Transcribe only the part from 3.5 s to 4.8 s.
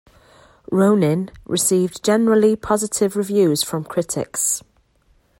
from critics.